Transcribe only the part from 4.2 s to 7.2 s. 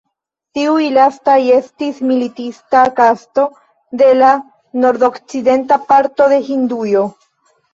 la nordokcidenta parto de Hindujo.